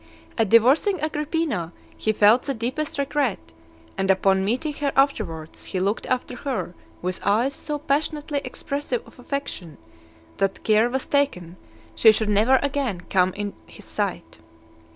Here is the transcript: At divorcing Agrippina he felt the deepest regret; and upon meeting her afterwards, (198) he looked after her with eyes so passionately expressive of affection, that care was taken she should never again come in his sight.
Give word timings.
At 0.35 0.49
divorcing 0.49 0.99
Agrippina 0.99 1.73
he 1.95 2.11
felt 2.11 2.41
the 2.41 2.55
deepest 2.55 2.97
regret; 2.97 3.37
and 3.99 4.09
upon 4.09 4.43
meeting 4.43 4.73
her 4.77 4.91
afterwards, 4.95 5.71
(198) 5.71 5.71
he 5.73 5.79
looked 5.79 6.05
after 6.07 6.35
her 6.37 6.73
with 7.03 7.19
eyes 7.23 7.53
so 7.53 7.77
passionately 7.77 8.41
expressive 8.43 9.05
of 9.05 9.19
affection, 9.19 9.77
that 10.37 10.63
care 10.63 10.89
was 10.89 11.05
taken 11.05 11.55
she 11.93 12.11
should 12.11 12.29
never 12.29 12.55
again 12.63 13.01
come 13.11 13.31
in 13.33 13.53
his 13.67 13.85
sight. 13.85 14.39